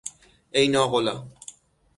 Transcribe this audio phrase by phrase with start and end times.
[0.51, 1.27] ای ناقلا!